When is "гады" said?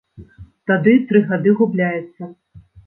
1.29-1.55